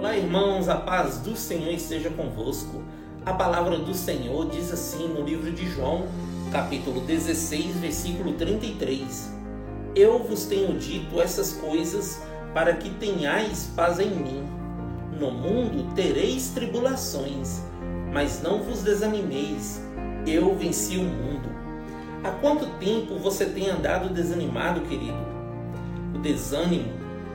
Olá, 0.00 0.16
irmãos, 0.16 0.66
a 0.66 0.76
paz 0.76 1.18
do 1.18 1.36
Senhor 1.36 1.74
esteja 1.74 2.08
convosco. 2.08 2.82
A 3.26 3.34
palavra 3.34 3.76
do 3.76 3.92
Senhor 3.92 4.48
diz 4.48 4.72
assim 4.72 5.06
no 5.06 5.20
livro 5.22 5.52
de 5.52 5.68
João, 5.68 6.06
capítulo 6.50 7.02
16, 7.02 7.76
versículo 7.76 8.32
33: 8.32 9.30
Eu 9.94 10.20
vos 10.20 10.46
tenho 10.46 10.78
dito 10.78 11.20
essas 11.20 11.52
coisas 11.52 12.22
para 12.54 12.72
que 12.76 12.88
tenhais 12.88 13.70
paz 13.76 14.00
em 14.00 14.08
mim. 14.08 14.42
No 15.20 15.30
mundo 15.30 15.94
tereis 15.94 16.48
tribulações, 16.54 17.60
mas 18.10 18.42
não 18.42 18.62
vos 18.62 18.80
desanimeis. 18.80 19.82
Eu 20.26 20.56
venci 20.56 20.96
o 20.96 21.04
mundo. 21.04 21.50
Há 22.24 22.30
quanto 22.30 22.64
tempo 22.78 23.18
você 23.18 23.44
tem 23.44 23.68
andado 23.68 24.08
desanimado, 24.14 24.80
querido? 24.80 25.18
O 26.14 26.18
desânimo 26.20 26.88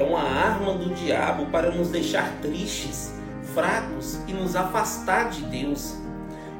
é 0.00 0.02
uma 0.02 0.22
arma 0.22 0.72
do 0.72 0.94
diabo 0.94 1.46
para 1.46 1.70
nos 1.70 1.88
deixar 1.88 2.32
tristes, 2.40 3.12
fracos 3.54 4.18
e 4.26 4.32
nos 4.32 4.56
afastar 4.56 5.28
de 5.28 5.42
Deus. 5.42 5.94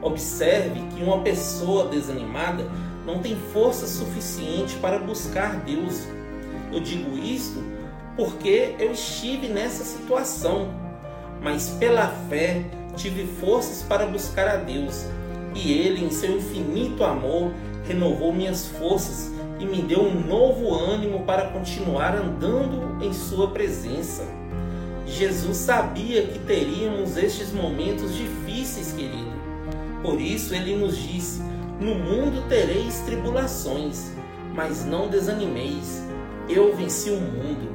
Observe 0.03 0.81
que 0.95 1.03
uma 1.03 1.23
pessoa 1.23 1.89
desanimada 1.89 2.65
não 3.07 3.21
tem 3.21 3.37
força 3.53 3.87
suficiente 3.87 4.77
para 4.77 4.99
buscar 4.99 5.57
Deus. 5.61 6.07
Eu 6.71 6.81
digo 6.81 7.17
isto 7.17 7.65
porque 8.15 8.75
eu 8.79 8.93
estive 8.93 9.49
nessa 9.49 9.85
situação, 9.85 10.69
mas 11.43 11.71
pela 11.71 12.09
fé 12.29 12.63
tive 12.95 13.27
forças 13.27 13.83
para 13.83 14.05
buscar 14.05 14.49
a 14.49 14.57
Deus, 14.57 15.07
e 15.55 15.73
Ele, 15.73 16.05
em 16.05 16.11
seu 16.11 16.37
infinito 16.37 17.03
amor, 17.03 17.53
renovou 17.91 18.33
minhas 18.33 18.67
forças 18.67 19.33
e 19.59 19.65
me 19.65 19.83
deu 19.83 20.03
um 20.03 20.21
novo 20.21 20.73
ânimo 20.73 21.25
para 21.25 21.49
continuar 21.49 22.15
andando 22.15 23.05
em 23.05 23.13
Sua 23.13 23.49
presença. 23.49 24.25
Jesus 25.07 25.57
sabia 25.57 26.23
que 26.23 26.39
teríamos 26.39 27.17
estes 27.17 27.53
momentos 27.53 28.15
difíceis, 28.15 28.93
querido. 28.93 29.33
Por 30.03 30.21
isso 30.21 30.55
ele 30.55 30.77
nos 30.77 30.97
disse: 30.97 31.43
No 31.81 31.97
mundo 31.97 32.49
tereis 32.49 33.01
tribulações, 33.01 34.13
mas 34.55 34.85
não 34.85 35.09
desanimeis. 35.09 36.03
Eu 36.49 36.75
venci 36.77 37.11
o 37.11 37.21
mundo. 37.21 37.71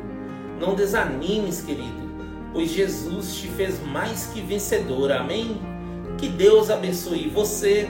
Não 0.60 0.74
desanimes, 0.74 1.62
querido, 1.62 2.10
pois 2.54 2.72
Jesus 2.72 3.36
te 3.36 3.48
fez 3.50 3.86
mais 3.86 4.28
que 4.28 4.40
vencedor. 4.40 5.12
Amém? 5.12 5.60
Que 6.18 6.30
Deus 6.30 6.70
abençoe 6.70 7.28
você, 7.28 7.90